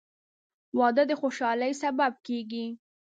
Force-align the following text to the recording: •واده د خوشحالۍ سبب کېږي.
•واده 0.79 1.03
د 1.07 1.11
خوشحالۍ 1.21 1.71
سبب 1.83 2.11
کېږي. 2.27 2.65